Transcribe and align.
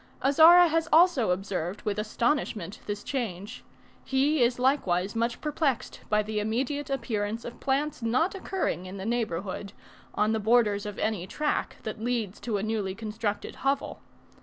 Azara 0.23 0.67
has 0.67 0.87
also 0.91 1.29
observed 1.29 1.83
with 1.83 1.99
astonishment 1.99 2.79
this 2.87 3.03
change: 3.03 3.63
he 4.03 4.41
is 4.41 4.57
likewise 4.57 5.15
much 5.15 5.39
perplexed 5.41 5.99
by 6.09 6.23
the 6.23 6.39
immediate 6.39 6.89
appearance 6.89 7.45
of 7.45 7.59
plants 7.59 8.01
not 8.01 8.33
occurring 8.33 8.87
in 8.87 8.97
the 8.97 9.05
neighbourhood, 9.05 9.73
on 10.15 10.31
the 10.31 10.39
borders 10.39 10.87
of 10.87 10.97
any 10.97 11.27
track 11.27 11.75
that 11.83 12.01
leads 12.01 12.39
to 12.39 12.57
a 12.57 12.63
newly 12.63 12.95
constructed 12.95 13.57
hovel. 13.57 14.01